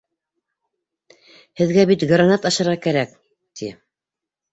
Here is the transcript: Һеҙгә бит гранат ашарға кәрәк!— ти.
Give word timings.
Һеҙгә 1.61 1.83
бит 1.91 2.05
гранат 2.13 2.47
ашарға 2.51 2.73
кәрәк!— 2.87 3.13
ти. 3.63 3.71